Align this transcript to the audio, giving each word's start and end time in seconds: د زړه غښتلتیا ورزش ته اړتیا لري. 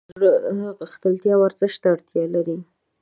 د 0.21 0.23
زړه 0.23 0.29
غښتلتیا 0.79 1.35
ورزش 1.39 1.73
ته 1.81 1.87
اړتیا 1.93 2.23
لري. 2.35 2.57